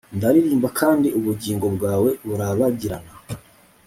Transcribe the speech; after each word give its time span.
Ndaririmba 0.17 0.67
kandi 0.79 1.07
Ubugingo 1.19 1.65
bwawe 1.75 2.09
burabagirana 2.27 3.11